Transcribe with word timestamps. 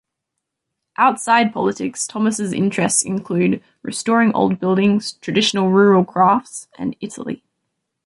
Outside 0.97 1.53
politics 1.53 2.07
Thomas' 2.07 2.51
interests 2.51 3.03
include 3.03 3.63
restoring 3.83 4.33
old 4.33 4.59
buildings, 4.59 5.13
traditional 5.13 5.69
rural 5.69 6.03
crafts 6.03 6.67
and 6.75 6.95
Italy. 7.01 7.43